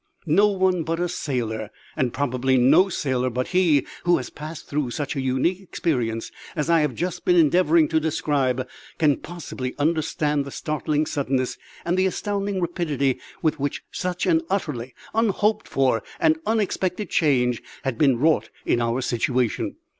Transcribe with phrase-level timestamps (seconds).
[0.25, 4.89] No one but a sailor and probably no sailor but he who has passed through
[4.89, 8.67] such an unique experience as I have just been endeavouring to describe
[8.97, 14.95] can possibly understand the startling suddenness and the astounding rapidity with which such an utterly
[15.13, 19.75] unhoped for and unexpected change had been wrought in our situation.